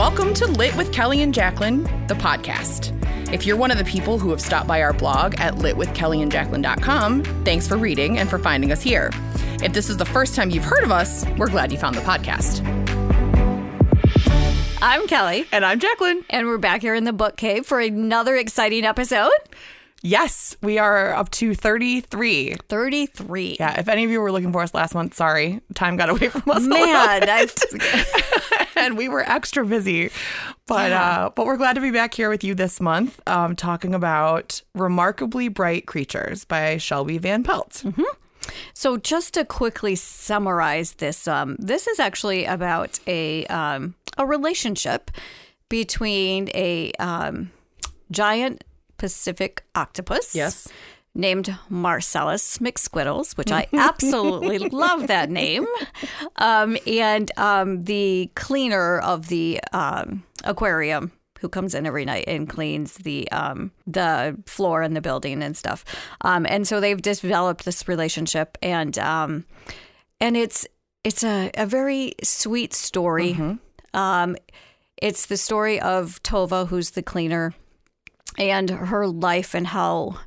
[0.00, 2.96] Welcome to Lit with Kelly and Jacqueline, the podcast.
[3.34, 7.68] If you're one of the people who have stopped by our blog at litwithkellyandjacqueline.com, thanks
[7.68, 9.10] for reading and for finding us here.
[9.62, 12.00] If this is the first time you've heard of us, we're glad you found the
[12.00, 12.66] podcast.
[14.80, 16.24] I'm Kelly, And I'm Jacqueline.
[16.30, 19.28] and we're back here in the book cave for another exciting episode.
[20.02, 22.54] Yes, we are up to 33.
[22.68, 23.56] 33.
[23.60, 26.28] Yeah, if any of you were looking for us last month, sorry, time got away
[26.28, 26.64] from us.
[26.64, 27.28] a Man,
[28.76, 30.10] and we were extra busy.
[30.66, 33.94] But uh, but we're glad to be back here with you this month, um, talking
[33.94, 37.84] about Remarkably Bright Creatures by Shelby Van Pelt.
[38.72, 45.10] so just to quickly summarize this, um, this is actually about a um, a relationship
[45.68, 47.50] between a um,
[48.10, 48.64] giant
[49.00, 50.34] Pacific octopus.
[50.34, 50.68] Yes.
[51.12, 55.66] named Marcellus McSquiddles, which I absolutely love that name,
[56.36, 62.48] um, and um, the cleaner of the um, aquarium who comes in every night and
[62.48, 65.84] cleans the um, the floor in the building and stuff.
[66.20, 69.46] Um, and so they've developed this relationship, and um,
[70.20, 70.66] and it's
[71.02, 73.32] it's a, a very sweet story.
[73.94, 74.36] Um,
[75.00, 77.54] it's the story of Tova, who's the cleaner,
[78.40, 80.18] and her life and how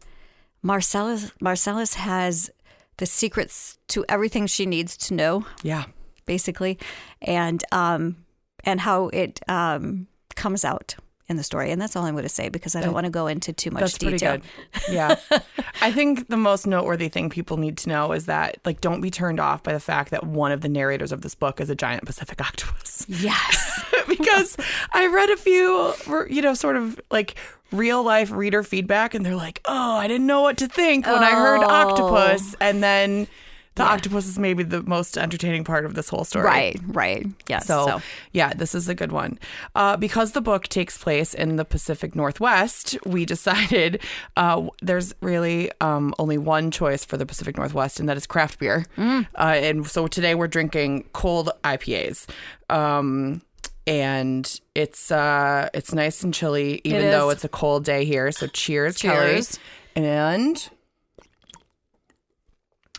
[0.61, 2.49] Marcellus Marcellus has
[2.97, 5.85] the secrets to everything she needs to know, Yeah.
[6.25, 6.77] basically,
[7.21, 8.15] and um
[8.63, 10.95] and how it um comes out
[11.29, 11.71] in the story.
[11.71, 13.71] And that's all I'm going to say because I don't want to go into too
[13.71, 14.37] much That's pretty detail.
[14.37, 14.93] good.
[14.93, 15.15] Yeah.
[15.81, 19.09] I think the most noteworthy thing people need to know is that, like, don't be
[19.09, 21.75] turned off by the fact that one of the narrators of this book is a
[21.75, 23.05] giant Pacific octopus.
[23.07, 23.85] Yes.
[24.07, 24.57] because
[24.93, 25.93] I read a few,
[26.29, 27.35] you know, sort of like
[27.71, 31.23] real life reader feedback, and they're like, "Oh, I didn't know what to think when
[31.23, 31.67] I heard Oh.
[31.69, 33.27] octopus," and then
[33.75, 36.45] the octopus is maybe the most entertaining part of this whole story.
[36.45, 36.79] right.
[36.87, 37.25] Right.
[37.47, 37.65] Yes.
[37.65, 39.39] So, So, yeah, this is a good one.
[39.75, 44.01] Uh, because the book takes place in the Pacific Northwest, we decided
[44.37, 48.59] uh, there's really um, only one choice for the Pacific Northwest, and that is craft
[48.59, 48.85] beer.
[48.97, 49.27] Mm.
[49.35, 52.27] Uh, and so today we're drinking cold IPAs.
[52.69, 53.41] Um,
[53.85, 58.31] and it's uh it's nice and chilly even It though it's a cold day here
[58.31, 59.59] so cheers, Cheers.
[59.93, 60.07] Kelly.
[60.07, 60.69] and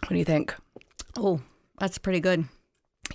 [0.02, 0.54] what do you think
[1.16, 1.40] oh,
[1.78, 2.44] that's pretty good.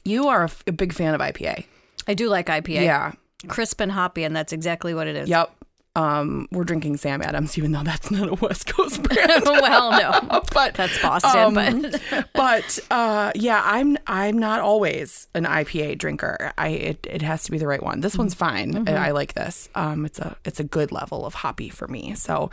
[0.03, 1.65] you are a, f- a big fan of ipa
[2.07, 2.83] I do like IPA.
[2.83, 3.11] yeah
[3.47, 5.29] Crisp and hoppy, and that's exactly what it is.
[5.29, 5.49] Yep.
[5.95, 9.43] Um, we're drinking Sam Adams, even though that's not a West Coast brand.
[9.45, 10.41] well, no.
[10.53, 16.51] but That's Boston, um, but but uh, yeah, I'm I'm not always an IPA drinker.
[16.57, 18.01] I it, it has to be the right one.
[18.01, 18.73] This one's fine.
[18.73, 18.89] Mm-hmm.
[18.95, 19.69] I, I like this.
[19.73, 22.15] Um, it's a it's a good level of hoppy for me.
[22.15, 22.49] So,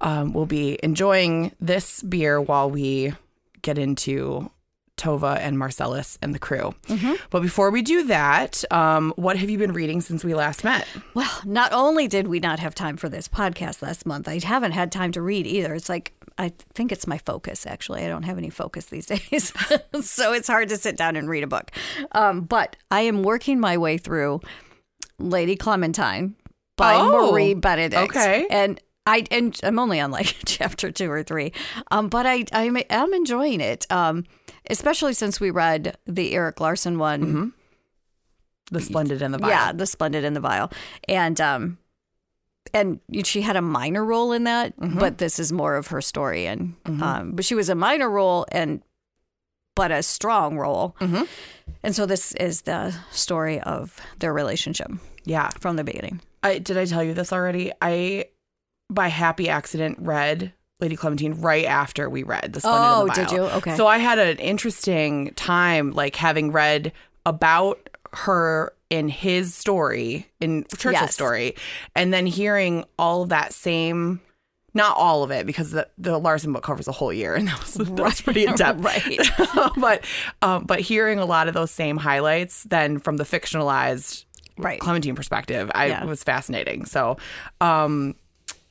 [0.00, 3.12] um, we'll be enjoying this beer while we
[3.62, 4.50] get into.
[5.00, 6.74] Tova and Marcellus and the crew.
[6.88, 7.14] Mm-hmm.
[7.30, 10.86] But before we do that, um, what have you been reading since we last met?
[11.14, 14.72] Well, not only did we not have time for this podcast last month, I haven't
[14.72, 15.74] had time to read either.
[15.74, 18.04] It's like, I think it's my focus, actually.
[18.04, 19.52] I don't have any focus these days.
[20.02, 21.70] so it's hard to sit down and read a book.
[22.12, 24.40] Um, but I am working my way through
[25.18, 26.34] Lady Clementine
[26.76, 28.02] by Oh, Marie Benedict.
[28.02, 28.46] okay.
[28.50, 31.52] And I and I'm only on like chapter two or three,
[31.90, 34.24] um, but I I'm, I'm enjoying it, um,
[34.70, 37.52] especially since we read the Erik Larson one
[38.70, 39.50] The Splendid and the Vile.
[39.50, 40.70] yeah, the Splendid and the Vile,
[41.08, 41.78] and um,
[42.72, 46.46] and she had a minor role in that, but this is more of her story,
[46.46, 48.82] and um, but she was a minor role and
[49.74, 50.94] but a strong role,
[51.82, 54.90] and so this is the story of their relationship
[55.24, 55.48] Yeah.
[55.60, 56.20] from the beginning.
[56.42, 57.72] I did I tell you this already?
[57.82, 58.26] I
[58.88, 63.14] by happy accident read Lady Clementine right after we read The Splendid Oh, and the
[63.14, 63.42] did you?
[63.42, 63.76] Okay.
[63.76, 66.92] So I had an interesting time like having read
[67.26, 71.14] about her in his story, in Churchill's Yes.
[71.14, 71.54] story,
[71.94, 74.20] and then hearing all of that same
[74.72, 77.58] not all of it because the, the Larson book covers a whole year and that
[77.60, 78.80] was, that was pretty in depth.
[78.84, 79.18] Right.
[79.76, 80.04] but
[80.42, 84.24] um, but hearing a lot of those same highlights then from the fictionalized
[84.56, 84.78] Right.
[84.78, 86.04] Clementine perspective, I Yeah.
[86.04, 86.84] was fascinating.
[86.84, 87.16] So,
[87.62, 88.14] um,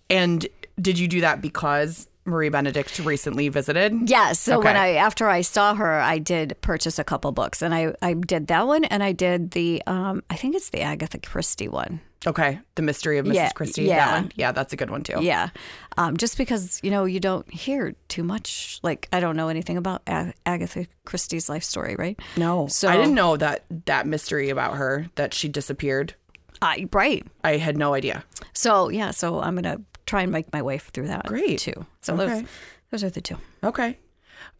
[0.10, 0.46] and
[0.80, 4.10] did you do that because Marie Benedict recently visited?
[4.10, 4.40] Yes.
[4.40, 7.94] So when I after I saw her, I did purchase a couple books, and I
[8.02, 11.68] I did that one, and I did the um I think it's the Agatha Christie
[11.68, 12.02] one.
[12.28, 13.34] Okay, The Mystery of Mrs.
[13.36, 13.84] Yeah, Christie.
[13.84, 13.96] yeah.
[14.12, 14.32] That one.
[14.36, 15.20] Yeah, that's a good one too.
[15.24, 15.50] Yeah,
[15.98, 18.80] um, just because you know you don't hear too much.
[18.84, 22.20] Like I don't know anything about Ag- Agatha Christie's life story, right?
[22.36, 26.14] No, So- I didn't know that that mystery about her that she disappeared.
[26.62, 27.26] I right.
[27.44, 28.24] I had no idea.
[28.54, 31.26] So yeah, so I'm gonna try and make my way through that.
[31.26, 31.60] Great.
[31.60, 31.86] too.
[32.02, 32.26] So Okay.
[32.28, 32.44] those
[32.92, 33.38] those are the two.
[33.64, 33.98] Okay.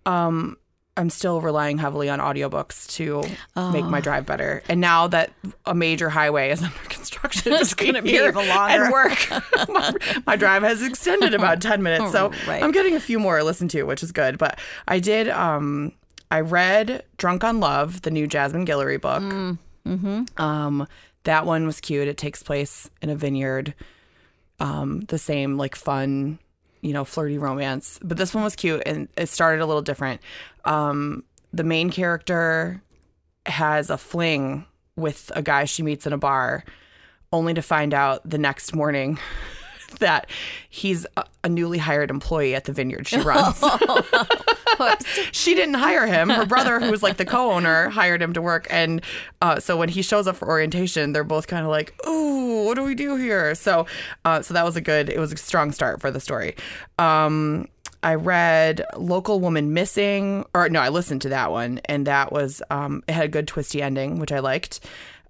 [0.06, 0.58] Um,
[0.98, 3.24] I'm still relying heavily on audiobooks to
[3.72, 4.62] make my drive better.
[4.68, 5.32] And now that
[5.66, 8.84] a major highway is under construction It's gonna be here even longer.
[8.84, 9.18] and work.
[9.70, 9.94] my,
[10.28, 12.12] my drive has extended about 10 minutes.
[12.12, 12.62] So Right.
[12.62, 14.38] I'm getting a few more to listen to, which is good.
[14.38, 14.60] But
[14.90, 15.94] I did, um,
[16.32, 19.58] I read Drunk on Love, the new Jasmine Guillory book.
[20.38, 20.88] Um,
[21.24, 22.08] that one was cute.
[22.08, 23.74] It takes place in a vineyard.
[24.60, 26.40] Um, the same like fun,
[26.82, 28.00] you know, flirty romance.
[28.02, 30.22] But this one was cute and it started a little different.
[30.66, 31.24] Um,
[31.54, 32.82] the main character
[33.46, 36.64] has a fling with a guy she meets in a bar,
[37.32, 39.18] only to find out the next morning
[39.98, 40.30] that
[40.70, 43.64] he's a, newly hired employee at the vineyard she runs.
[45.32, 46.30] she didn't hire him.
[46.30, 48.68] Her brother, who was like the co-owner, hired him to work.
[48.70, 49.02] And
[49.42, 52.76] uh, so when he shows up for orientation, they're both kind of like, "Oh, what
[52.76, 53.88] do we do here?" So,
[54.26, 55.10] uh, so that was a good.
[55.10, 56.56] It was a strong start for the story.
[56.98, 57.68] Um,
[58.02, 62.62] I read Local Woman Missing, or no, I listened to that one, and that was
[62.70, 64.80] um, it had a good twisty ending, which I liked.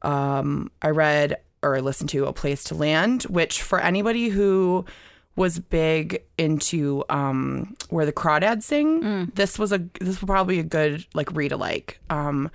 [0.02, 4.86] Um, I read or listen to A Place to Land, which for anybody who
[5.36, 10.64] was big into um, where the crawdads sing, this was a this was probably a
[10.64, 12.00] good like read alike.
[12.10, 12.52] Um,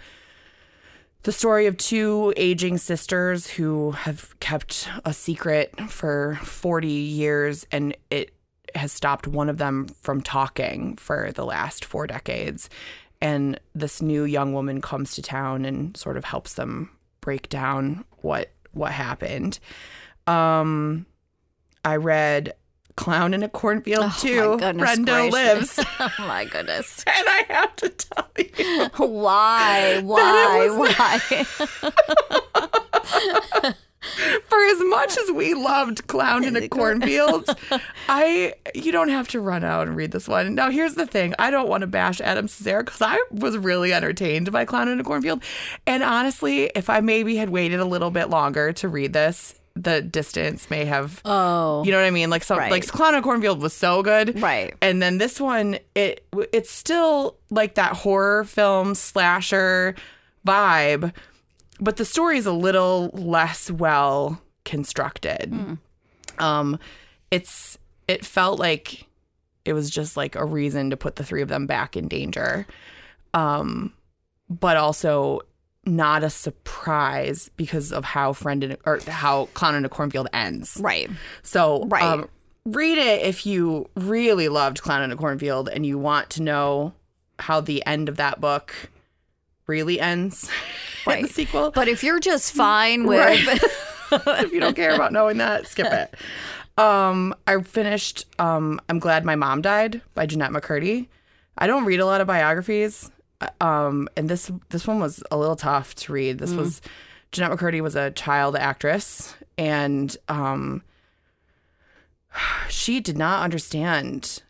[1.22, 7.96] the story of two aging sisters who have kept a secret for 40 years and
[8.10, 8.34] it
[8.74, 12.68] has stopped one of them from talking for the last four decades.
[13.22, 16.90] And this new young woman comes to town and sort of helps them
[17.22, 19.58] break down what what happened.
[20.26, 21.06] Um,
[21.84, 22.54] I read
[22.96, 24.40] Clown in a Cornfield too.
[24.44, 25.80] Oh, my goodness Brenda lives.
[26.00, 27.04] oh my goodness.
[27.06, 28.88] and I have to tell you.
[28.96, 30.00] Why?
[30.04, 30.68] Why?
[30.70, 31.20] Why?
[34.48, 37.48] For as much as we loved Clown in a Cornfield,
[38.08, 40.54] I you don't have to run out and read this one.
[40.54, 43.92] Now here's the thing: I don't want to bash Adam Cesare because I was really
[43.92, 45.42] entertained by Clown in a Cornfield,
[45.86, 50.00] and honestly, if I maybe had waited a little bit longer to read this, the
[50.02, 51.20] distance may have.
[51.24, 51.82] Oh.
[51.84, 52.30] You know what I mean?
[52.30, 52.70] Like some Right.
[52.70, 54.74] like Clown in a Cornfield was so good, Right.
[54.80, 59.94] And then this one, it it's still like that horror film slasher
[60.46, 61.12] vibe,
[61.80, 65.78] but the story is a little less well constructed.
[66.38, 66.78] Um,
[67.30, 67.78] it's
[68.08, 69.06] it felt like
[69.64, 72.66] it was just like a reason to put the three of them back in danger,
[73.32, 73.92] um,
[74.50, 75.40] but also
[75.86, 80.78] not a surprise because of how friend in, or how clown in a cornfield ends.
[80.80, 81.10] Right.
[81.42, 82.02] So, Right.
[82.02, 82.28] um,
[82.64, 86.94] read it if you really loved Clown in a Cornfield and you want to know
[87.38, 88.74] how the end of that book
[89.66, 90.50] really ends.
[91.06, 91.70] in the sequel.
[91.70, 93.62] But if you're just fine with Right.
[94.44, 96.14] if you don't care about knowing that, skip it.
[96.78, 101.08] Um, I finished um, I'm Glad My Mom Died by Jennette McCurdy.
[101.56, 103.10] I don't read a lot of biographies.
[103.60, 106.38] Um, and this this one was a little tough to read.
[106.38, 106.80] This was
[107.32, 110.82] Jennette McCurdy was a child actress and um
[112.68, 114.42] she did not understand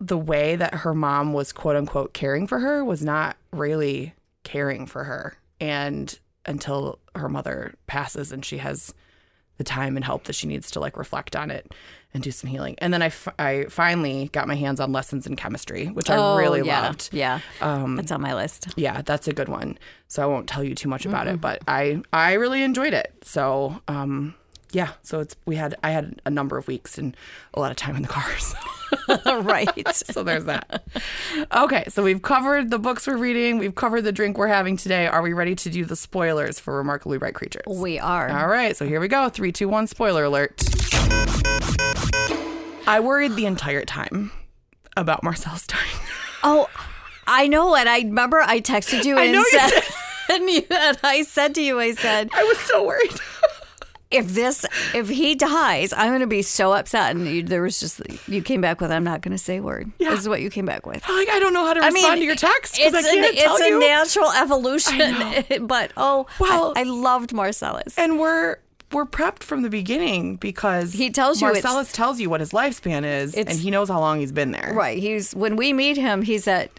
[0.00, 4.12] the way that her mom was quote unquote caring for her was not really
[4.44, 8.94] caring for her and until her mother passes and she has
[9.58, 11.72] the time and help that she needs to like reflect on it
[12.12, 15.26] and do some healing and then I, f- I finally got my hands on lessons
[15.26, 16.82] in chemistry which i Oh, really yeah.
[16.82, 17.40] loved Yeah.
[17.62, 18.68] um, That's on my list.
[18.76, 19.78] yeah that's a good one
[20.08, 23.12] so i won't tell you too much about it but i i really enjoyed it
[23.22, 24.34] so um
[24.72, 24.90] yeah.
[25.02, 27.16] So it's we had i had a number of weeks and
[27.54, 28.54] a lot of time in the cars
[29.26, 29.68] right.
[29.94, 30.84] so there's that.
[31.54, 33.58] Okay so we've covered the books we're reading.
[33.58, 35.06] We've covered the drink we're having today.
[35.06, 37.64] Are we ready to do the spoilers for remarkably bright creatures?
[37.66, 38.30] We are.
[38.30, 39.28] all right so here we go.
[39.28, 40.62] Three two one spoiler alert.
[42.88, 44.30] I worried the entire time
[44.96, 45.82] about Marcellus dying
[46.44, 46.68] Oh,
[47.26, 47.74] I know.
[47.74, 49.82] And I remember I texted you I and know you said,
[50.30, 53.10] and, you, and I said to you, I said, i was so worried
[54.16, 57.14] if this, if he dies, I'm going to be so upset.
[57.14, 59.62] And you, there was just, you came back with, I'm not going to say a
[59.62, 59.90] word.
[59.98, 60.10] Yeah.
[60.10, 61.06] This is what you came back with.
[61.08, 63.40] like i don't know how to respond to your text because It's, i can't a,
[63.40, 65.66] tell it's a natural evolution.
[65.66, 67.96] but oh, Well- I, I loved Marcellus.
[67.98, 68.56] and we're
[68.92, 73.04] we're prepped from the beginning because He tells you Marcellus tells you what his lifespan
[73.04, 74.72] is, and he knows how long he's been there.
[74.74, 74.96] Right.
[74.98, 76.70] He's when we meet him, he's at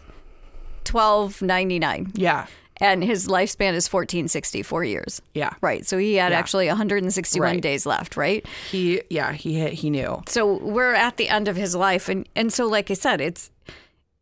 [0.86, 2.48] twelve ninety nine, Yeah.
[2.80, 5.22] And his lifespan is fourteen sixty four years.
[5.34, 5.54] Yeah.
[5.62, 5.86] Right.
[5.86, 6.40] So he had Yeah.
[6.40, 7.62] actually one hundred and sixty one Right.
[7.62, 8.18] days left.
[8.18, 8.46] Right.
[8.72, 10.22] He yeah he he knew.
[10.28, 13.52] So we're at the end of his life, and and so like I said, it's.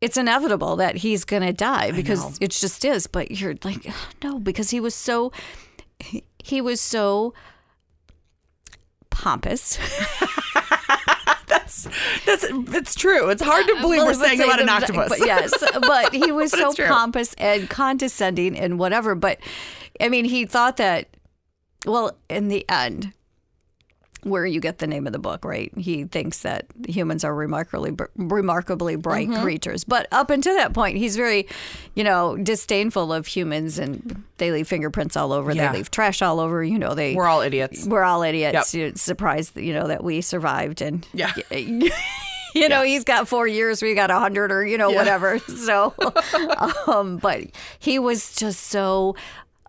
[0.02, 3.08] It's inevitable that he's going to die because it just is.
[3.08, 3.88] But you're like,
[4.24, 5.32] no, because he was so,
[6.44, 7.34] he was so
[9.10, 9.80] pompous.
[12.26, 13.30] That's it's true.
[13.30, 15.10] It's hard to uh, believe Well, we're saying say about an octopus.
[15.10, 19.16] But yes, but he was But so pompous and condescending and whatever.
[19.16, 19.40] But
[20.00, 21.08] I mean, he thought that
[21.86, 23.14] well, in the end,
[24.26, 25.72] where you get the name of the book, right?
[25.78, 29.42] He thinks that humans are remarkably remarkably bright Mm-hmm.
[29.44, 31.48] creatures, but up until that point, he's very,
[31.94, 35.72] you know, disdainful of humans, and they leave fingerprints all over, Yeah.
[35.72, 36.64] they leave trash all over.
[36.64, 37.86] You know, they We're all idiots.
[37.88, 38.74] we're all idiots.
[38.76, 41.32] You're surprised, you know, that we survived, and Yeah.
[42.56, 44.96] you know, he's got four years, we got a hundred, or you know, Yeah.
[44.98, 45.40] whatever.
[45.56, 45.94] So,
[46.88, 47.42] um, but
[47.80, 49.16] he was just so.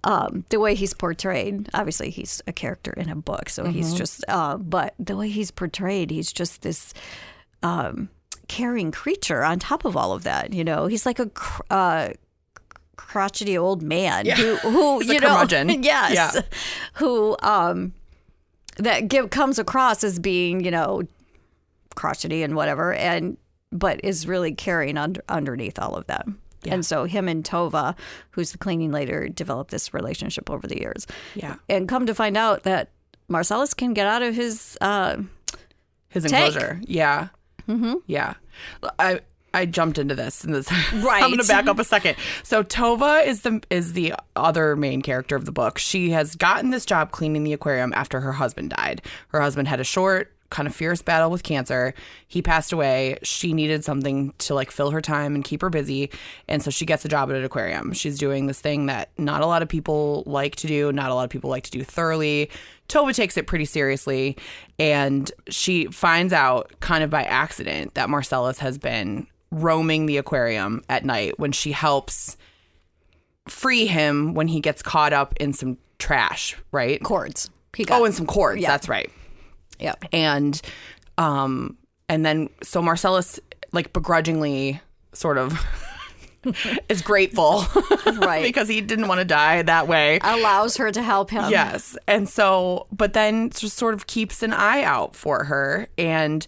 [0.04, 3.96] Um, the way he's portrayed, obviously he's a character in a book, so he's Mm-hmm.
[3.96, 4.24] just.
[4.28, 6.94] Uh, but the way he's portrayed, he's just this
[7.62, 8.08] um,
[8.46, 9.42] caring creature.
[9.42, 12.08] On top of all of that, you know, he's like a cr- uh,
[12.96, 15.44] crotchety old man who, who He's a you know,
[15.82, 16.40] yes, Yeah.
[16.94, 17.92] who um,
[18.76, 21.02] that give, comes across as being, you know,
[21.96, 23.36] crotchety and whatever, and
[23.72, 26.26] but is really caring under, underneath all of that.
[26.75, 27.96] And so him and Tova,
[28.30, 31.06] who's the cleaning lady, developed this relationship over the years.
[31.35, 31.56] Yeah.
[31.68, 32.90] And come to find out that
[33.28, 35.16] Marcellus can get out of his uh,
[36.08, 36.54] His Tank.
[36.54, 36.80] enclosure.
[36.85, 37.28] Yeah.
[37.68, 37.94] Mm-hmm.
[38.06, 38.35] Yeah.
[38.99, 39.20] I
[39.54, 41.23] I jumped into this and this Right.
[41.23, 42.16] I'm gonna back up a second.
[42.42, 45.78] So Tova is the is the other main character of the book.
[45.78, 49.02] She has gotten this job cleaning the aquarium after her husband died.
[49.28, 51.94] Her husband had a short, kind of fierce battle with cancer.
[52.26, 53.18] He passed away.
[53.22, 56.10] She needed something to like fill her time and keep her busy.
[56.48, 57.92] And so she gets a job at an aquarium.
[57.92, 61.14] She's doing this thing that not a lot of people like to do, not a
[61.14, 62.50] lot of people like to do thoroughly.
[62.88, 64.36] Tova takes it pretty seriously
[64.78, 70.84] and she finds out kind of by accident that Marcellus has been roaming the aquarium
[70.88, 72.36] at night when she helps
[73.48, 77.02] free him when he gets caught up in some trash, right?
[77.02, 77.50] cords.
[77.74, 78.60] He oh, got, Oh, and some cords.
[78.60, 78.68] Yeah.
[78.68, 79.10] That's right.
[79.78, 79.95] Yeah.
[80.12, 80.61] And
[81.18, 81.76] um
[82.09, 83.40] and then so Marcellus
[83.73, 84.80] like begrudgingly
[85.12, 85.59] sort of
[86.88, 87.64] is grateful
[88.06, 88.42] Right.
[88.45, 90.21] because he didn't want to die that way.
[90.23, 91.50] Allows her to help him.
[91.50, 91.97] Yes.
[92.06, 95.88] And so, but then just sort of keeps an eye out for her.
[95.99, 96.47] And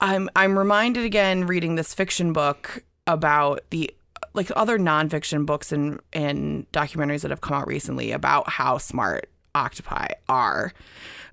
[0.00, 3.90] I'm I'm reminded again reading this fiction book about the
[4.34, 9.30] like other nonfiction books and and documentaries that have come out recently about how smart
[9.54, 10.72] octopi are.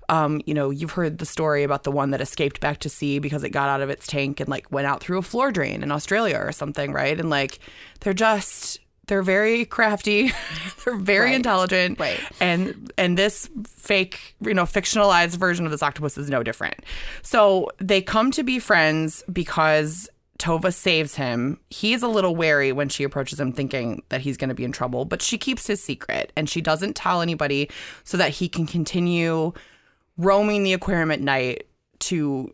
[0.08, 3.18] Um, you know, you've heard the story about the one that escaped back to sea
[3.18, 5.82] because it got out of its tank and like went out through a floor drain
[5.82, 7.18] in Australia or something, right?
[7.18, 7.58] And like
[8.00, 10.32] they're just they're very crafty,
[10.84, 11.34] they're very Right.
[11.34, 12.20] intelligent, Right.
[12.40, 16.74] and and this fake you know fictionalized version of this octopus is no different
[17.22, 20.08] so they come to be friends because
[20.38, 24.48] tova saves him he's a little wary when she approaches him thinking that he's going
[24.48, 27.68] to be in trouble but she keeps his secret and she doesn't tell anybody
[28.04, 29.52] so that he can continue
[30.16, 31.66] roaming the aquarium at night
[32.00, 32.52] to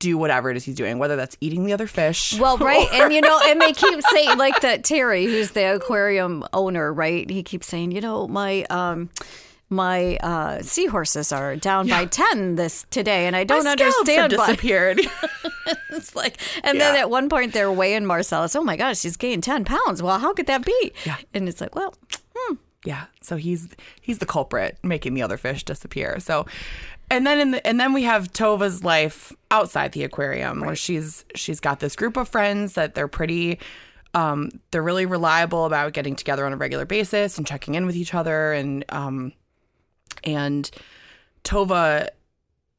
[0.00, 3.12] do whatever it is he's doing whether that's eating the other fish Well, right, and
[3.12, 7.28] you know, and they keep saying like that Terry, who's the aquarium owner, right?
[7.30, 9.08] He keeps saying, you know, my um,
[9.70, 14.46] my uh, seahorses are down by ten this today, and I don't have understand why.
[14.48, 15.00] disappeared
[15.90, 18.54] It's like, and then at one point they're weighing Marcellus.
[18.56, 20.02] Oh my gosh, she's gained ten pounds.
[20.02, 20.92] Well, how could that be?
[21.06, 21.16] Yeah.
[21.32, 21.94] and it's like, well,
[22.84, 23.68] Yeah, so he's
[24.00, 26.20] he's the culprit making the other fish disappear.
[26.20, 26.46] So
[27.10, 31.24] and then in the, and then we have Tova's life outside the aquarium where she's
[31.34, 33.58] she's got this group of friends that they're pretty
[34.14, 37.96] um they're really reliable about getting together on a regular basis and checking in with
[37.96, 38.52] each other.
[38.52, 39.32] And um
[40.22, 40.70] and
[41.42, 42.08] Tova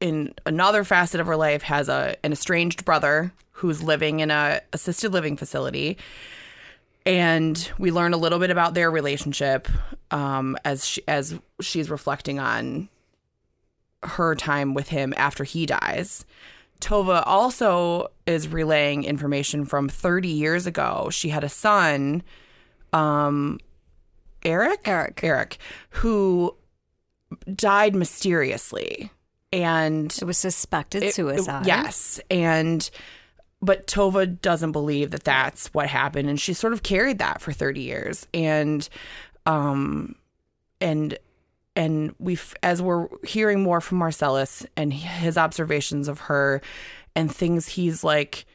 [0.00, 4.60] in another facet of her life has a an estranged brother who's living in a
[4.72, 5.96] assisted living facility
[7.06, 9.68] and we learn a little bit about their relationship
[10.10, 12.88] um, as she, as she's reflecting on
[14.02, 16.24] her time with him after he dies.
[16.80, 21.08] Tova also is relaying information from 30 years ago.
[21.10, 22.22] She had a son,
[22.92, 23.58] um,
[24.44, 24.80] Eric.
[24.86, 25.20] Eric.
[25.22, 25.58] Eric,
[25.90, 26.54] who
[27.52, 29.10] died mysteriously,
[29.52, 31.66] and it was suspected it- it- suicide.
[31.66, 32.88] yes, and
[33.62, 37.52] but Tova doesn't believe that that's what happened, and she sort of carried that for
[37.52, 38.88] thirty years, and
[39.46, 40.14] um,
[40.80, 41.18] and
[41.76, 46.62] and we as we're hearing more from Marcellus and his observations of her
[47.14, 48.46] and things he's like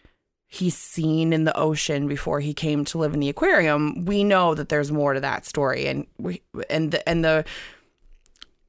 [0.47, 4.53] he's seen in the ocean before he came to live in the aquarium we know
[4.53, 5.87] that there's more to that story.
[5.87, 7.45] And we and the and the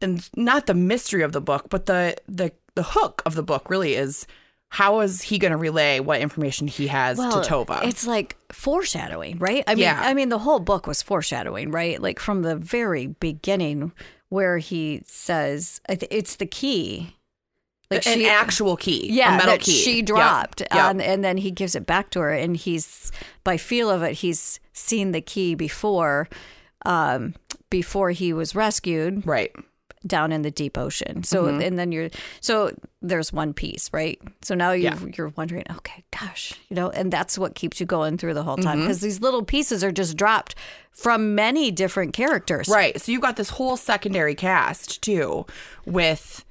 [0.01, 3.69] and not the mystery of the book but the the the hook of the book
[3.71, 4.27] really is
[4.75, 9.39] how is he going to relay what information he has to Tova It's like foreshadowing,
[9.39, 9.63] right?
[9.67, 10.01] I mean, Yeah.
[10.03, 12.01] I mean, the whole book was foreshadowing, right?
[12.01, 13.93] Like from the very beginning,
[14.31, 17.15] where he says, "It's the key."
[17.91, 20.07] Like an she- actual key yeah, a metal that key she Yep.
[20.07, 20.73] dropped, Yep.
[20.73, 23.13] um, and then he gives it back to her, and he's
[23.45, 26.31] by feel of it, he's seen the key before,
[26.87, 27.35] um,
[27.69, 29.53] before he was rescued, right
[30.07, 31.23] down in the deep ocean.
[31.23, 31.61] So Mm-hmm.
[31.61, 32.09] and then you're
[32.41, 34.21] so there's one piece, right?
[34.43, 34.99] So now you Yeah.
[35.17, 38.57] you're wondering, okay, gosh, you know, and that's what keeps you going through the whole
[38.57, 38.87] time Mm-hmm.
[38.87, 40.55] because these little pieces are just dropped
[40.91, 42.69] from many different characters.
[42.69, 43.01] Right.
[43.01, 45.47] So you've got this whole secondary cast too
[45.87, 46.45] with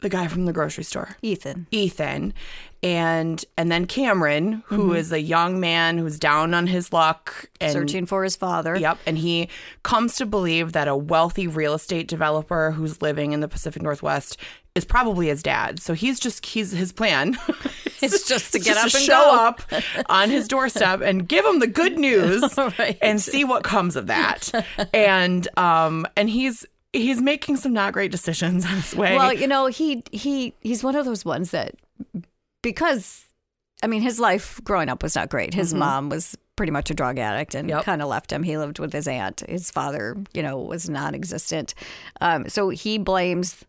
[0.00, 1.16] the guy from the grocery store.
[1.22, 1.66] Ethan.
[1.70, 2.34] Ethan
[2.82, 7.72] and and then Cameron, who is a young man who's down on his luck and
[7.72, 8.74] Searching for his father.
[8.76, 9.48] Yep, and he
[9.82, 14.38] comes to believe that a wealthy real estate developer who's living in the Pacific Northwest
[14.74, 15.78] is probably his dad.
[15.80, 17.36] So he's just he's his plan.
[18.02, 19.44] It's just to get up to and show go.
[19.44, 19.60] up
[20.08, 22.96] on his doorstep and give him the good news Right.
[23.02, 24.50] and see what comes of that.
[24.94, 29.16] and um and he's he's making some not great decisions on his way.
[29.16, 31.74] Well, you know, he he he's one of those ones that
[32.62, 33.24] because
[33.82, 35.54] I mean, his life growing up was not great.
[35.54, 37.76] His mom was pretty much a drug addict and Mm-hmm.
[37.78, 37.84] Yep.
[37.84, 38.42] kind of left him.
[38.42, 39.42] He lived with his aunt.
[39.48, 41.72] His father, you know, was non-existent.
[42.20, 43.64] Um, so he blames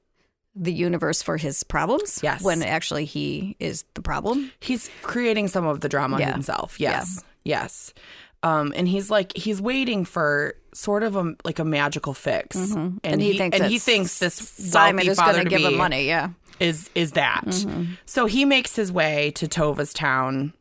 [0.53, 2.19] the universe for his problems.
[2.21, 2.41] Yes.
[2.43, 4.51] when actually he is the problem.
[4.59, 6.33] he's creating some of the drama Yeah.
[6.33, 6.77] himself.
[6.77, 7.23] Yes.
[7.45, 7.93] Yes.
[8.43, 12.71] Um, and he's like he's waiting for sort of a like a magical fix, and,
[12.71, 12.97] Mm-hmm.
[13.03, 16.07] And he thinks and he thinks this Simon is going to to give him money.
[16.07, 16.29] Yeah,
[16.59, 17.45] is is that.
[17.45, 17.93] Mm-hmm.
[18.05, 20.53] So he makes his way to Tova's town.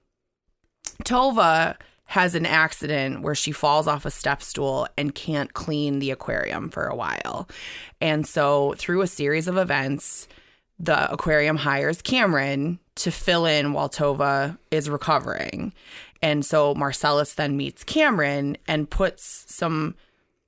[1.04, 6.10] Tova has an accident where she falls off a step stool and can't clean the
[6.10, 7.48] aquarium for a while.
[8.00, 10.26] And so through a series of events,
[10.80, 15.72] the aquarium hires Cameron to fill in while Tova is recovering.
[16.22, 19.94] And so Marcellus then meets Cameron and puts some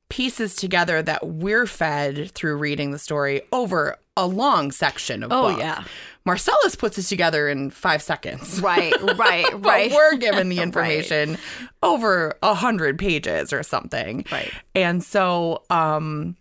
[0.09, 5.49] pieces together that we're fed through reading the story over a long section of Oh,
[5.51, 5.59] book.
[5.59, 5.85] yeah.
[6.27, 8.61] Marcellus puts it together in five seconds.
[8.63, 9.91] right, right, right.
[9.91, 11.39] we're given the information
[11.83, 14.27] over a hundred pages or something.
[14.31, 14.53] Right.
[14.75, 16.37] And so, um,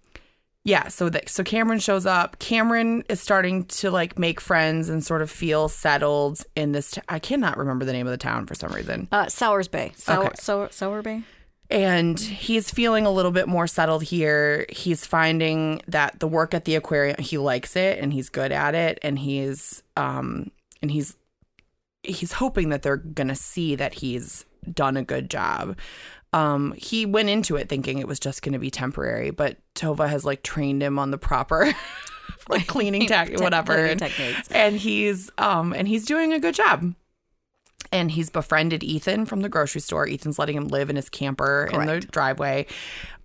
[0.63, 2.38] yeah, so that so Cameron shows up.
[2.39, 6.91] Cameron is starting to like make friends and sort of feel settled in this.
[6.91, 9.08] T- I cannot remember the name of the town for some reason.
[9.12, 9.91] Uh, Sowell Bay.
[9.95, 10.36] Sour, Okay.
[10.39, 11.24] Sour, Sour Bay.
[11.71, 14.65] And he's feeling a little bit more settled here.
[14.69, 18.76] He's finding that the work at the aquarium, he likes it and he's good at
[18.76, 19.00] it.
[19.02, 21.15] And he's, um, and he's,
[22.04, 25.78] he's hoping that they're going to see that he's done a good job.
[26.34, 30.08] Um, he went into it thinking it was just going to be temporary, but Tova
[30.10, 31.74] has like trained him on the proper
[32.50, 33.74] like cleaning tech, whatever.
[33.74, 34.48] cleaning and, techniques.
[34.50, 36.94] and he's, um, and he's doing a good job
[37.91, 40.08] and he's befriended Ethan from the grocery store.
[40.08, 42.65] Ethan's letting him live in his camper in the driveway.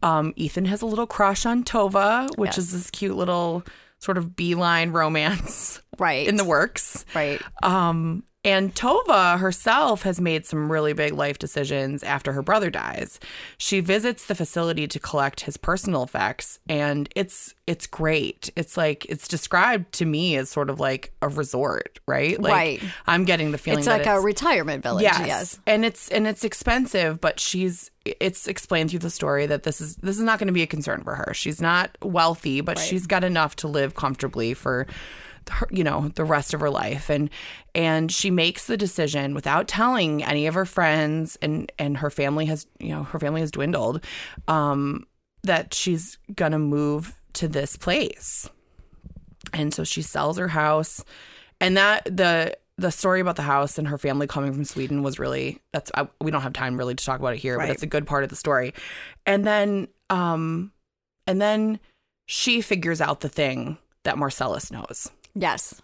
[0.02, 2.58] Um, Ethan has a little crush on Tova, which Yes.
[2.58, 3.64] is this cute little
[4.00, 6.26] sort of beeline romance Right.
[6.26, 7.04] in the works.
[7.14, 7.40] right.
[7.62, 13.18] Um, and Tova herself has made some really big life decisions after her brother dies.
[13.58, 18.50] She visits the facility to collect his personal effects, and it's it's great.
[18.54, 22.40] It's like it's described to me as sort of like a resort, right?
[22.40, 22.82] Like Right.
[23.08, 25.02] I'm getting the feeling It's like a retirement village.
[25.02, 25.26] Yes.
[25.26, 25.58] Yes.
[25.66, 29.96] And it's and it's expensive, but she's it's explained through the story that this is
[29.96, 31.34] this is not going to be a concern for her.
[31.34, 34.86] She's not wealthy, but she's got enough to live comfortably for
[35.50, 37.10] her, you know, the rest of her life.
[37.10, 37.30] And
[37.74, 42.46] and she makes the decision without telling any of her friends and and her family
[42.46, 44.04] has, you know, her family has dwindled
[44.48, 45.06] um
[45.42, 48.48] that she's going to move to this place.
[49.52, 51.04] And so she sells her house.
[51.60, 55.18] And that the the story about the house and her family coming from sweden was
[55.18, 57.68] really that's I, we don't have time really to talk about it here Right.
[57.68, 58.74] but it's a good part of the story.
[59.24, 60.72] And then um
[61.26, 61.80] and then
[62.26, 65.80] she figures out the thing that marcellus knows Yes.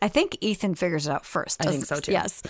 [0.00, 1.60] I think Ethan figures it out first.
[1.64, 2.12] I think so, too.
[2.12, 2.42] Yes.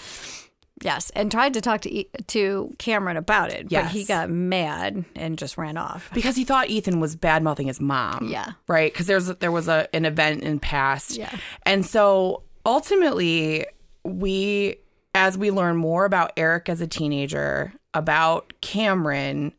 [0.84, 5.04] Yes, and tried to talk to E- to Cameron about it, but he got mad
[5.14, 6.10] and just ran off.
[6.12, 8.52] because he thought ethan was bad mouthing his mom Yeah.
[8.66, 11.30] right because there's there was a an event in past Yeah.
[11.64, 13.64] and so ultimately
[14.02, 14.76] we
[15.14, 19.52] as we learn more about eric as a teenager about cameron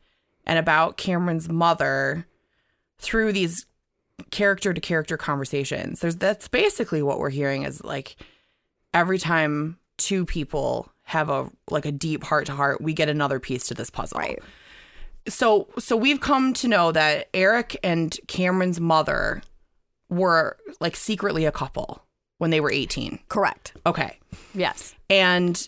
[0.46, 2.28] and about cameron's mother
[3.00, 3.66] through these
[4.32, 8.16] character to character conversations there's that's basically what we're hearing is like
[8.94, 13.40] every time two people have a like a deep heart to heart we get another
[13.40, 14.40] piece to this puzzle Right.
[15.28, 19.42] so so we've come to know that Eric and Cameron's mother
[20.10, 22.04] were like secretly a couple
[22.38, 23.20] when they were 18.
[23.30, 23.74] Correct.
[23.86, 24.18] Okay.
[24.54, 24.94] Yes.
[25.10, 25.66] And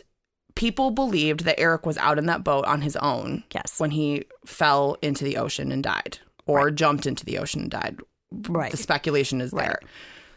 [0.55, 3.79] people believed that Eric was out in that boat on his own Yes.
[3.79, 7.99] when he fell into the ocean and died or jumped into the ocean and died.
[8.47, 8.71] Right.
[8.71, 9.79] The speculation is there.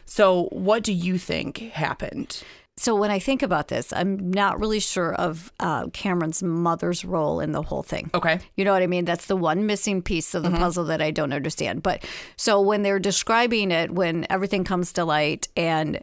[0.05, 2.43] So what do you think happened?
[2.77, 7.41] So when I think about this, I'm not really sure of uh, Cameron's mother's role
[7.41, 8.09] in the whole thing.
[8.13, 8.39] Okay.
[8.55, 9.03] You know what I mean?
[9.03, 11.83] That's the one missing piece of the puzzle that I don't understand.
[11.83, 12.05] But
[12.37, 15.99] so when they're describing it, when everything comes to light, and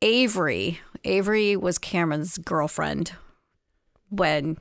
[0.00, 3.12] Avery, Avery was Cameron's girlfriend
[4.08, 4.56] when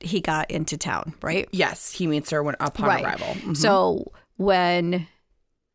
[0.00, 1.48] he got into town, right?
[1.52, 3.04] Yes, he meets her when upon right.
[3.04, 3.28] arrival.
[3.28, 3.56] Mhm.
[3.56, 5.06] So when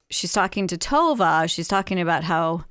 [0.10, 2.65] she's talking to Tova, she's talking about how,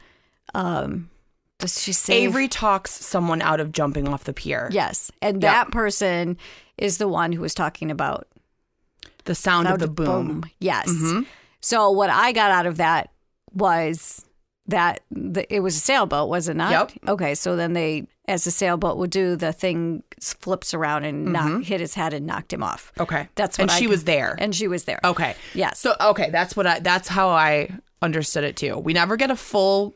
[0.54, 1.10] um,
[1.58, 4.68] does she say Avery talks someone out of jumping off the pier.
[4.72, 5.40] Yes, and Yep.
[5.42, 6.36] that person
[6.76, 8.26] is the one who was talking about
[9.24, 10.44] The sound, of the boom.
[10.60, 10.88] Yes.
[10.88, 11.26] Mhm.
[11.62, 13.10] So what I got out of that
[13.52, 14.24] was
[14.68, 16.70] that the, it was a sailboat, was it not?
[16.70, 16.92] Yep.
[17.08, 21.48] Okay, so then they, as the sailboat would do, the thing flips around and knock,
[21.48, 21.60] mm-hmm.
[21.60, 22.92] hit his head and knocked him off.
[22.98, 23.28] Okay.
[23.34, 24.36] That's what and I she can- was there.
[24.38, 25.00] And she was there.
[25.04, 25.36] okay.
[25.54, 25.78] Yes.
[25.78, 27.70] So okay, that's what I that's how I
[28.02, 28.76] understood it too.
[28.76, 29.94] We never get a full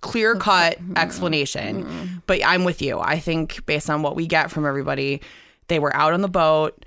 [0.00, 0.96] clear cut mm-hmm.
[0.96, 1.84] explanation.
[1.84, 2.06] Mm-hmm.
[2.26, 2.98] But I'm with you.
[3.00, 5.20] I think based on what we get from everybody,
[5.68, 6.84] they were out on the boat.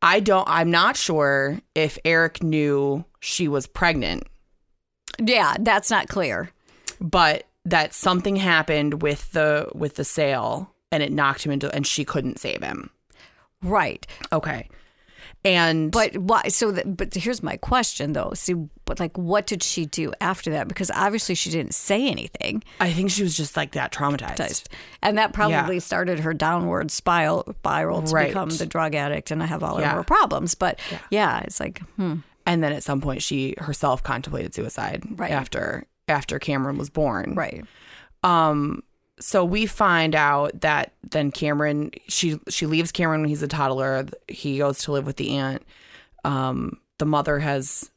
[0.00, 4.24] I don't I'm not sure if Eric knew she was pregnant,
[5.18, 6.50] yeah, that's not clear.
[7.00, 11.86] but that something happened with the with the sail and it knocked him into and
[11.86, 12.88] she couldn't save him.
[13.62, 14.06] Right.
[14.32, 14.68] Okay.
[15.44, 16.42] And But why?
[16.48, 18.32] So, that, but here's my question though.
[18.34, 18.54] See,
[18.86, 20.66] but like, what did she do after that?
[20.66, 22.64] Because obviously she didn't say anything.
[22.80, 24.66] I think she was just like that traumatized.
[25.02, 28.28] And that probably started her downward spiral, spiral to Right.
[28.28, 29.90] become the drug addict and I have all Yeah.
[29.90, 30.54] of her problems.
[30.54, 32.16] But yeah, it's like, hmm.
[32.48, 35.30] And then at some point, she herself contemplated suicide Right.
[35.30, 37.34] after after Cameron was born.
[37.36, 37.64] Right.
[38.24, 38.82] Um.
[39.20, 44.06] So we find out that then Cameron she she leaves Cameron when he's a toddler.
[44.28, 45.62] He goes to live with the aunt.
[46.24, 46.78] Um.
[46.98, 47.90] The mother has.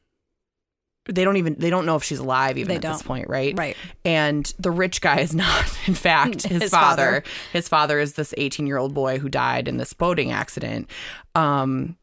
[1.05, 3.05] They don't even they don't know if she's alive even They at this don't.
[3.07, 3.57] point, right?
[3.57, 3.75] Right.
[4.05, 7.03] And the rich guy is not, in fact, his, His father.
[7.05, 7.23] father.
[7.53, 10.87] His father is this 18 year old boy who died in this boating accident.
[11.33, 11.97] Um,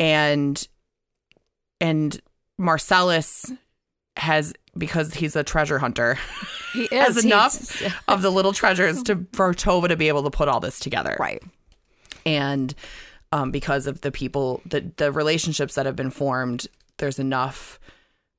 [0.00, 0.66] and
[1.80, 2.20] and
[2.58, 3.52] Marcellus
[4.16, 6.16] has because he's a treasure hunter
[6.72, 10.48] He has enough of the little treasures to for Tova to be able to put
[10.48, 11.42] all this together, Right.
[12.24, 12.74] and
[13.32, 16.66] um, because of the people, the the relationships that have been formed,
[16.98, 17.80] there's enough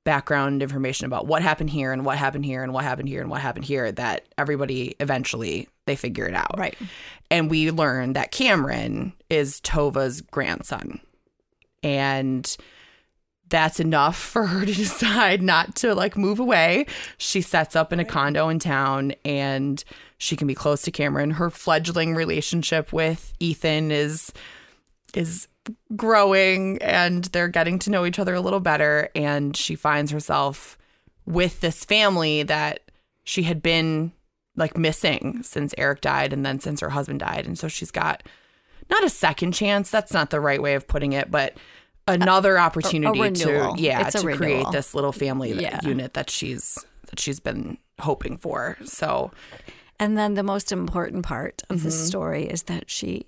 [0.06, 3.30] background information about what happened here and what happened here and what happened here and
[3.30, 6.58] what happened here that everybody eventually they figure it out.
[6.58, 6.78] Right.
[7.32, 11.00] And we learn that Cameron is Tova's grandson.
[11.84, 12.56] And
[13.50, 16.86] that's enough for her to decide not to like move away.
[17.18, 19.84] She sets up in a condo in town and
[20.18, 21.32] she can be close to Cameron.
[21.32, 24.32] Her fledgling relationship with Ethan is
[25.14, 25.48] is
[25.96, 30.78] growing and they're getting to know each other a little better and she finds herself
[31.26, 32.82] with this family that
[33.24, 34.12] she had been
[34.56, 38.22] like missing since Eric died and then since her husband died and so she's got
[38.90, 41.58] not a second chance that's not the right way of putting it but
[42.08, 45.80] another opportunity to yeah a to create this little family Yeah.
[45.84, 49.32] unit that she's that she's been hoping for so
[50.00, 51.86] And then the most important part of Mm-hmm.
[51.86, 53.26] this story is that she,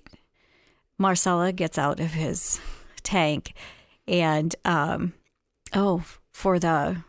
[0.98, 2.60] Marcella, gets out of his
[3.02, 3.54] tank,
[4.06, 5.14] and um,
[5.74, 7.02] oh, for the,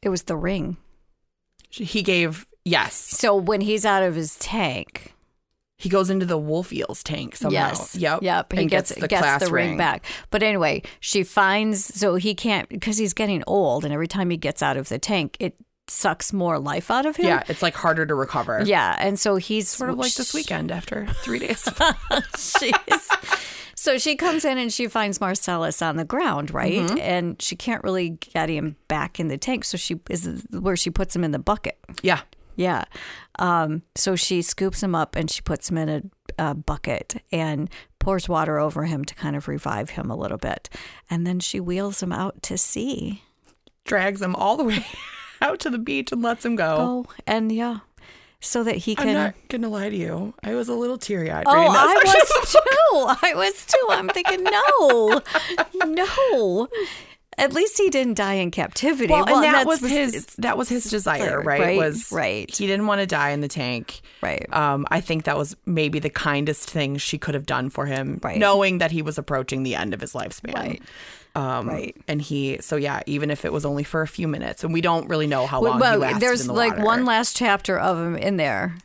[0.00, 0.76] it was the ring.
[1.70, 5.12] he gave yes So when he's out of his tank,
[5.82, 9.08] he goes into the wolf eels tank somehow yes, yep yep, he and gets the
[9.08, 10.04] gets class the ring back.
[10.30, 14.36] But anyway, she finds so he can't because he's getting old, and every time he
[14.36, 15.56] gets out of the tank, it
[15.88, 17.26] sucks more life out of him.
[17.26, 20.70] yeah it's like harder to recover Yeah, and so he's sort of like this weekend
[20.70, 21.68] after three days
[22.38, 22.72] She's,
[23.74, 26.74] so she comes in and she finds Marcellus on the ground, right?
[26.74, 26.98] Mm-hmm.
[27.00, 30.88] And she can't really get him back in the tank, so she is where she
[30.90, 31.76] puts him in the bucket.
[32.00, 32.20] yeah
[32.56, 32.84] Yeah.
[33.38, 36.02] Um, so she scoops him up and she puts him in a,
[36.50, 40.68] a bucket and pours water over him to kind of revive him a little bit,
[41.08, 43.22] and then she wheels him out to sea.
[43.84, 44.84] drags him all the way
[45.40, 47.78] out to the beach and lets him go Oh, and yeah,
[48.40, 49.08] so that he can.
[49.08, 50.34] I'm not gonna lie to you.
[50.42, 51.44] I was a little teary eyed.
[51.46, 53.28] Oh, I was too.
[53.28, 53.86] I was too.
[53.90, 55.20] I'm thinking, no,
[55.86, 56.68] no.
[57.38, 59.10] At least he didn't die in captivity.
[59.12, 60.26] Well, and that was his.
[60.38, 61.60] That was his desire, right?
[61.60, 62.54] right, Was right.
[62.54, 64.02] He didn't want to die in the tank.
[64.20, 64.46] Right.
[64.52, 68.20] Um, I think that was maybe the kindest thing she could have done for him,
[68.22, 68.38] Right.
[68.38, 70.54] knowing that he was approaching the end of his lifespan.
[70.54, 70.82] Right.
[71.34, 71.96] Um, Right.
[72.06, 74.82] And he, so yeah, even if it was only for a few minutes, and we
[74.82, 76.84] don't really know how Well, long well, there's the like water.
[76.84, 78.76] one last chapter of him in there,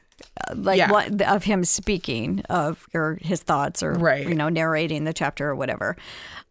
[0.49, 0.89] uh, like Yeah.
[0.89, 4.25] what of him speaking of or his thoughts or Right.
[4.25, 5.97] you know narrating the chapter or whatever.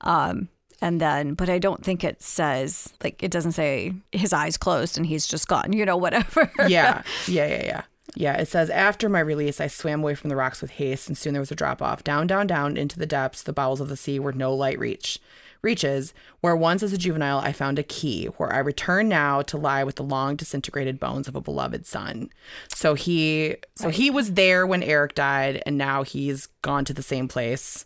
[0.02, 0.48] Um,
[0.82, 4.96] And then, but I don't think it says, like, it doesn't say his eyes closed
[4.96, 6.50] and he's just gone, you know, whatever.
[6.68, 7.82] yeah, yeah, yeah, yeah.
[8.14, 11.18] Yeah, it says after my release, I swam away from the rocks with haste, and
[11.18, 13.88] soon there was a drop off down, down, down into the depths, the bowels of
[13.88, 15.18] the sea, where no light reach
[15.60, 16.14] reaches.
[16.40, 19.84] Where once as a juvenile I found a key, where I return now to lie
[19.84, 22.30] with the long disintegrated bones of a beloved son.
[22.74, 27.02] So he, so he was there when Eric died, and now he's gone to the
[27.02, 27.84] same place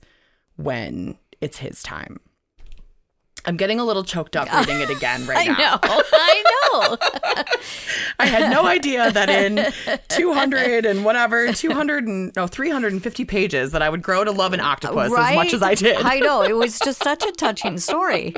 [0.56, 2.20] when it's his time.
[3.44, 5.78] I'm getting a little choked up reading it again right now.
[5.82, 5.88] I now.
[5.88, 6.02] know.
[6.12, 7.52] I know.
[8.18, 9.72] I had no idea that in
[10.08, 14.60] 200 and whatever, 200 and no, 350 pages that I would grow to love an
[14.60, 15.96] octopus as much as I did.
[15.96, 16.42] I know.
[16.42, 18.34] It was just such a touching story.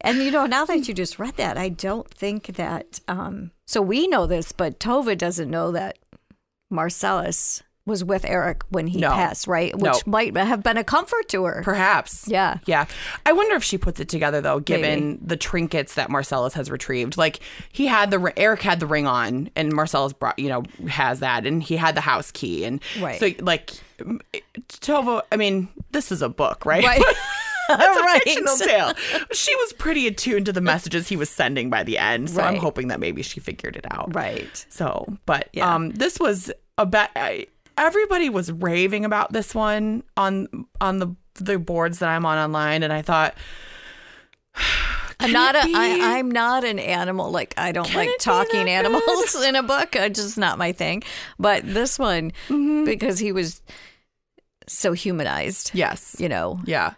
[0.00, 3.82] And you know, now that you just read that, I don't think that um so
[3.82, 5.98] we know this, but Tova doesn't know that
[6.70, 9.10] Marcellus was with Eric when he No.
[9.10, 9.74] passed, right?
[9.76, 9.92] No.
[9.92, 11.62] Which might have been a comfort to her.
[11.64, 12.26] Perhaps.
[12.28, 12.58] Yeah.
[12.66, 12.86] Yeah.
[13.24, 17.16] I wonder if she puts it together though, given the trinkets that Marcellus has retrieved.
[17.16, 17.38] Like
[17.72, 21.46] he had the Eric had the ring on, and Marcellus brought you know has that,
[21.46, 23.18] and he had the house key, and Right.
[23.20, 23.70] so like
[24.68, 25.22] Tovo.
[25.32, 26.84] I mean, this is a book, right?
[26.84, 27.02] Right.
[27.68, 28.22] It's a Right.
[28.22, 28.92] fictional tale.
[29.32, 32.54] She was pretty attuned to the messages he was sending by the end, so I'm
[32.58, 34.14] hoping that maybe she figured it out.
[34.14, 34.64] Right.
[34.68, 35.74] So, but Yeah.
[35.74, 37.10] um, this was a bet.
[37.78, 40.48] Everybody was raving about this one on
[40.80, 43.34] on the the boards that I'm on online, and I thought,
[45.20, 45.60] I'm not a.
[45.64, 47.30] I, I'm not an animal.
[47.30, 49.96] Like I don't Can like talking animals in a book.
[49.96, 51.02] It's just not my thing.
[51.38, 52.84] But this one, Mm-hmm.
[52.84, 53.62] because he was
[54.66, 56.60] so humanized, yes, you know.
[56.64, 56.94] yeah,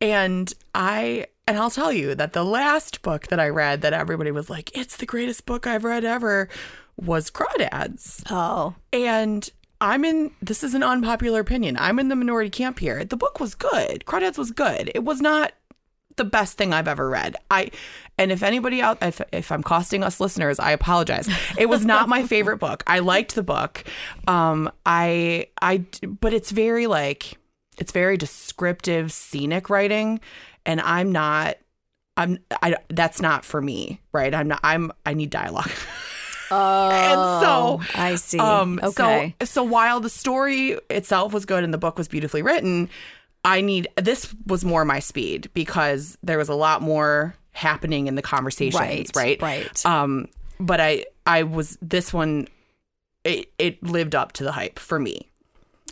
[0.00, 1.26] and I.
[1.48, 4.76] And I'll tell you that the last book that I read that everybody was like,
[4.78, 6.48] it's the greatest book I've read ever
[6.96, 8.22] was Crawdads.
[8.30, 9.50] Oh, And
[9.80, 11.76] I'm in, this is an unpopular opinion.
[11.78, 13.04] I'm in the minority camp here.
[13.04, 14.04] The book was good.
[14.06, 14.90] Crawdads was good.
[14.94, 15.52] It was not
[16.16, 17.36] the best thing I've ever read.
[17.50, 17.70] I,
[18.18, 21.28] and if anybody out, if, if I'm costing us listeners, I apologize.
[21.56, 22.82] It was not my favorite book.
[22.86, 23.84] I liked the book.
[24.28, 27.38] Um, I, I, but it's very like,
[27.78, 30.20] it's very descriptive, scenic writing.
[30.66, 31.56] And I'm not,
[32.18, 34.34] I'm, I, that's not for me, right?
[34.34, 35.70] I'm not, I'm, I need dialogue.
[36.50, 38.38] oh, so, I see.
[38.38, 42.42] Um, okay, So, so while the story itself was good and the book was beautifully
[42.42, 42.88] written,
[43.44, 48.14] I need this was more my speed because there was a lot more happening in
[48.14, 49.40] the conversations, Right, right?
[49.42, 49.86] right.
[49.86, 52.48] Um, but I, I was this one.
[53.24, 55.28] It it lived up to the hype for me.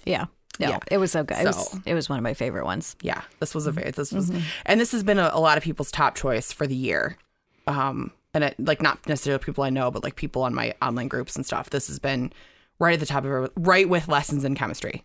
[0.07, 0.27] yeah,
[0.59, 0.79] no, yeah.
[0.91, 1.37] it was so good.
[1.39, 2.97] It was it was one of my favorite ones.
[3.03, 3.79] Yeah, this was a Mm-hmm.
[3.81, 4.31] very this was,
[4.67, 7.17] and this has been a, a lot of people's top choice for the year.
[7.67, 11.09] Um, and it, like not necessarily people I know, but like people on my online
[11.09, 11.71] groups and stuff.
[11.71, 12.33] This has been
[12.79, 15.05] right at the top of it, right with lessons in chemistry.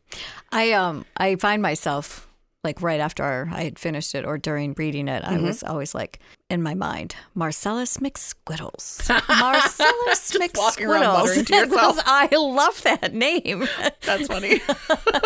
[0.52, 2.28] I um I find myself
[2.64, 5.34] like right after I had finished it or during reading it, Mm-hmm.
[5.34, 6.20] I was always like
[6.50, 9.10] in my mind, Marcellus McSquiddles.
[9.28, 11.46] Marcellus McSquiddles.
[11.70, 13.68] Because I love that name.
[14.06, 14.62] That's funny.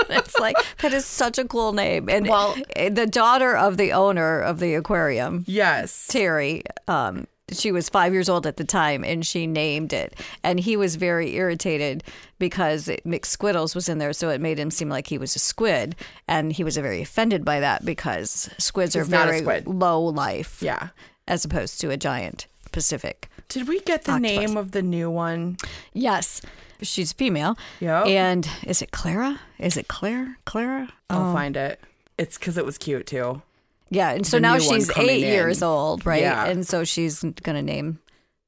[0.09, 2.09] it's like that is such a cool name.
[2.09, 6.07] And Well- the daughter of the owner of the aquarium, yes.
[6.07, 10.15] Terry, um, she was five years old at the time and she named it.
[10.43, 12.03] And he was very irritated
[12.39, 15.39] because it, McSquiddles was in there, so it made him seem like he was a
[15.39, 15.95] squid.
[16.27, 19.67] And he was very offended by that because squids are He's not a very squid.
[19.67, 20.89] low life Yeah.
[21.27, 23.29] as opposed to a giant Pacific.
[23.49, 24.37] Did we get the Octopus.
[24.37, 25.57] name of the new one?
[25.93, 26.41] Yes.
[26.81, 27.57] She's female.
[27.79, 28.07] Yep.
[28.07, 29.39] And is it Clara?
[29.57, 30.37] Is it Claire?
[30.45, 30.89] Clara?
[31.09, 31.33] I'll oh.
[31.33, 31.79] find it.
[32.17, 33.41] It's because it was cute too.
[33.89, 35.29] Yeah, and so now she's eight in.
[35.29, 36.21] years old, right?
[36.21, 36.45] Yeah.
[36.45, 37.99] And so she's going to name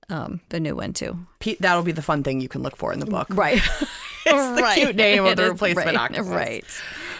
[0.09, 1.17] um, the new one too.
[1.39, 3.27] Pete, that'll be the fun thing you can look for in the book.
[3.33, 3.61] Right.
[4.25, 6.27] It's the cute name of the replacement right, octopus.
[6.27, 6.65] Right.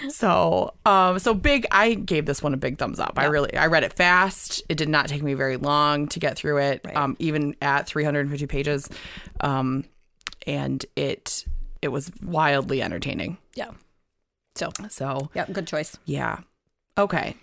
[0.10, 1.66] So, um, so big.
[1.72, 3.14] I gave this one a big thumbs up.
[3.16, 4.62] I really, I read it fast.
[4.70, 6.96] It did not take me very long to get through it, Right.
[6.96, 8.90] um, even at 350 pages,
[9.40, 9.86] um,
[10.46, 11.46] and it
[11.82, 13.38] it was wildly entertaining.
[13.56, 13.72] Yeah.
[14.56, 15.98] So, So, yeah, good choice.
[16.06, 16.40] yeah,
[16.98, 17.36] okay.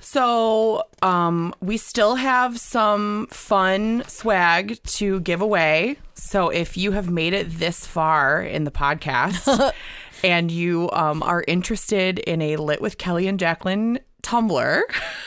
[0.00, 5.96] So, um, we still have some fun swag to give away.
[6.14, 9.72] So, if you have made it this far in the podcast
[10.24, 14.84] and you um, are interested in a Lit with Kelly and Jacqueline tumbler,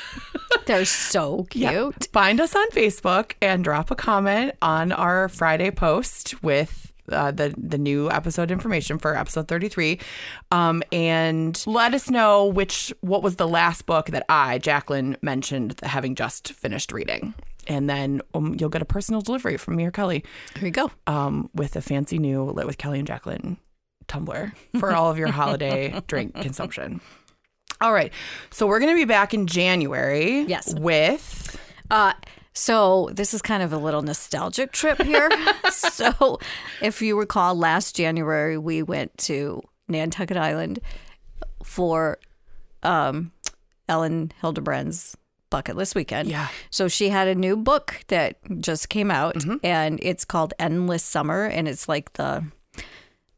[0.65, 2.07] They're so cute.
[2.13, 7.53] find us on Facebook and drop a comment on our Friday post with uh, the
[7.57, 9.99] the new episode information for episode 33
[10.51, 15.79] um, and let us know which what was the last book that I Jacqueline mentioned
[15.83, 17.33] having just finished reading
[17.67, 20.23] and then um, you'll get a personal delivery from me or Kelly
[20.55, 20.91] Here you go.
[21.07, 23.57] um, with a fancy new lit with Kelly and Jacqueline
[24.07, 26.99] tumbler for all of your holiday drink consumption
[27.81, 28.11] All right.
[28.49, 30.41] So we're going to be back in January.
[30.41, 30.73] Yes.
[30.75, 31.57] With
[31.89, 32.11] Uh,
[32.59, 35.29] so this is kind of a little nostalgic trip here.
[35.71, 36.39] so
[36.81, 40.79] if you recall, last January we went to Nantucket Island
[41.63, 42.19] for
[42.83, 43.31] um,
[43.87, 45.15] Elin Hilderbrand's
[45.49, 46.27] bucket list weekend.
[46.29, 46.47] Yeah.
[46.69, 49.55] So she had a new book that just came out, Mm-hmm.
[49.63, 52.43] and it's called Endless Summer, and it's like the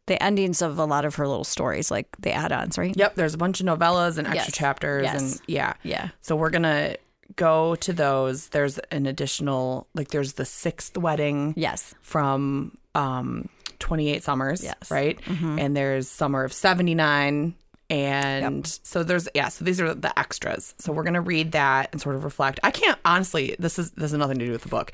[0.07, 2.97] the endings of a lot of her little stories, like the add-ons, right?
[2.97, 4.57] Yep, there's a bunch of novellas and extra Yes.
[4.57, 5.21] chapters Yes.
[5.21, 5.73] and yeah.
[5.83, 6.09] Yeah.
[6.21, 6.97] So we're going to
[7.35, 8.49] go to those.
[8.49, 11.93] There's an additional like there's the sixth wedding Yes.
[12.01, 14.91] from um 28 summers, Yes.
[14.91, 15.19] right?
[15.27, 17.55] And there's summer of 79
[17.89, 20.73] and so there's yeah, so these are the extras.
[20.77, 22.59] So we're going to read that and sort of reflect.
[22.63, 24.93] I can't honestly, this is this has nothing to do with the book.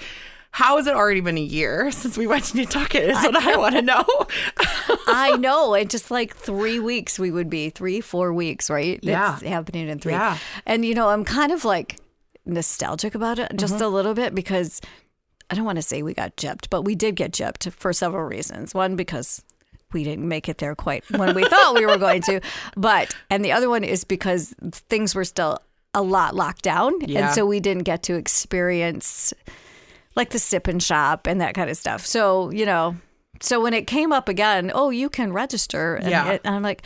[0.52, 3.04] How has it already been a year since we went to Nantucket?
[3.10, 4.04] Is what I want to know.
[5.08, 5.74] I know.
[5.76, 9.00] It just like three weeks we would be three, four weeks, right?
[9.04, 9.34] Yeah.
[9.34, 10.14] It's happening in three.
[10.14, 10.38] Yeah.
[10.66, 11.98] And you know, I'm kind of like
[12.48, 13.84] nostalgic about it just Mm-hmm.
[13.84, 14.82] a little bit because
[15.50, 18.24] I don't want to say we got gypped, but we did get gypped for several
[18.26, 18.74] reasons.
[18.74, 19.42] One, because
[19.94, 22.42] we didn't make it there quite when we thought we were going to.
[22.76, 24.54] But and the other one is because
[24.90, 25.60] things were still
[25.94, 27.00] a lot locked down.
[27.02, 27.28] Yeah.
[27.28, 29.34] And so we didn't get to experience
[30.16, 32.06] like the sip and shop and that kind of stuff.
[32.06, 32.98] So, you know,
[33.40, 35.96] so when it came up again, oh, you can register.
[35.96, 36.32] And, Yeah.
[36.32, 36.86] it- and I'm like,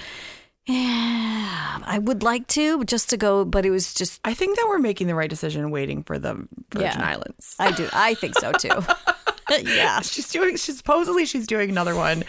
[0.71, 4.65] yeah, I would like to just to go, but it was just, I think that
[4.69, 6.33] we're making the right decision waiting for the
[6.71, 7.05] Virgin Yeah.
[7.05, 7.55] Islands.
[7.59, 8.69] I do, I think so too.
[9.63, 10.01] yeah.
[10.01, 12.23] She's doing she's supposedly she's doing another one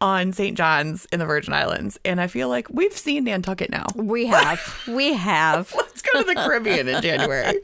[0.00, 0.56] on St.
[0.56, 1.98] John's in the Virgin Islands.
[2.04, 3.86] And I feel like we've seen Nantucket now.
[3.96, 5.74] We have, we have.
[5.76, 7.58] Let's go to the Caribbean in January.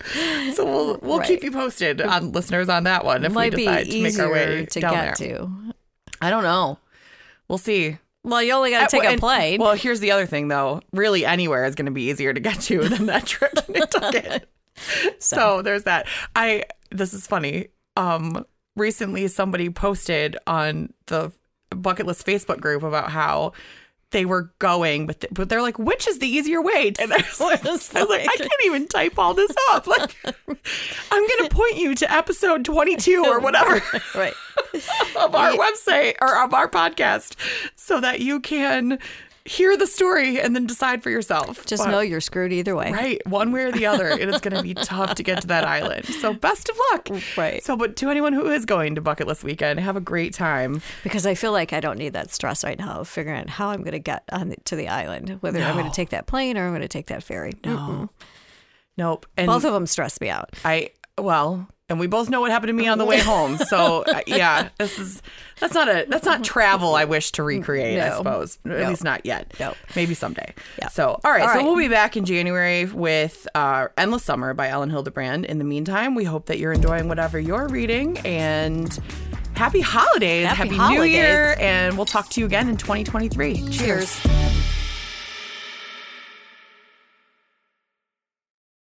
[0.54, 1.28] So we'll we'll Right.
[1.28, 4.32] keep you posted on listeners on that one if Might we decide to make our
[4.32, 5.28] way to down get there.
[5.36, 5.50] to.
[6.20, 6.78] I don't know.
[7.48, 7.98] We'll see.
[8.24, 9.60] Well, you only got to take Uh, a plane.
[9.60, 10.80] Well, here's the other thing though.
[10.92, 14.48] Really anywhere is going to be easier to get to than that trip to Nantucket.
[15.18, 16.06] so there's that.
[16.34, 17.68] I this is funny.
[17.96, 18.44] Um
[18.76, 21.30] recently somebody posted on the
[21.70, 23.52] bucket list Facebook group about how
[24.14, 26.92] they were going, but, but they're like, which is the easier way?
[27.00, 29.86] And I was like, I, was like, I can't even type all this up.
[29.88, 33.82] Like, I'm going to point you to episode 22 or whatever
[34.14, 34.32] right.
[35.20, 37.34] of our website or of our podcast
[37.74, 39.00] so that you can
[39.46, 41.66] hear the story and then decide for yourself.
[41.66, 42.90] Just But- know you're screwed either way.
[42.90, 45.46] Right, one way or the other, it is going to be tough to get to
[45.48, 46.06] that island.
[46.06, 47.08] So best of luck.
[47.36, 47.62] Right.
[47.62, 50.80] So, but to anyone who is going to bucket list weekend, have a great time.
[51.02, 53.68] Because I feel like I don't need that stress right now of figuring out how
[53.68, 56.26] I'm going to get on the, to the island, whether I'm going to take that
[56.26, 57.52] plane or I'm going to take that ferry.
[57.64, 58.08] No.
[58.96, 59.26] Nope.
[59.36, 60.50] And Both of them stress me out.
[60.64, 63.58] I well, and we both know what happened to me on the way home.
[63.58, 65.20] So uh, yeah, this is
[65.60, 68.00] that's not a that's not travel I wish to recreate.
[68.00, 68.88] I suppose at No.
[68.88, 69.52] least not yet.
[69.60, 69.74] No.
[69.94, 70.54] maybe someday.
[70.78, 70.88] Yeah.
[70.88, 71.64] So all right, All so right.
[71.64, 75.44] we'll be back in January with uh, "Endless Summer" by Elin Hilderbrand.
[75.44, 78.98] In the meantime, we hope that you're enjoying whatever you're reading and.
[79.56, 81.12] Happy holidays, Happy New holidays.
[81.12, 83.68] Year, and we'll talk to you again in 2023.
[83.70, 84.20] Cheers.